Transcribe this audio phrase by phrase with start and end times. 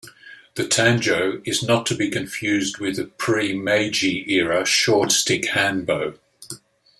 [0.55, 6.17] The tanjo is not to be confused with the pre-meji era short stick hanbo.